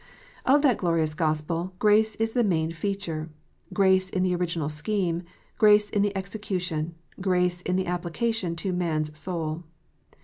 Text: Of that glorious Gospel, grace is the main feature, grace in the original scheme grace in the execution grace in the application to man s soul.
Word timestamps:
Of 0.47 0.63
that 0.63 0.79
glorious 0.79 1.13
Gospel, 1.13 1.73
grace 1.77 2.15
is 2.15 2.31
the 2.31 2.43
main 2.43 2.71
feature, 2.71 3.29
grace 3.71 4.09
in 4.09 4.23
the 4.23 4.33
original 4.33 4.67
scheme 4.67 5.21
grace 5.59 5.91
in 5.91 6.01
the 6.01 6.17
execution 6.17 6.95
grace 7.21 7.61
in 7.61 7.75
the 7.75 7.85
application 7.85 8.55
to 8.55 8.73
man 8.73 9.01
s 9.01 9.19
soul. 9.19 9.61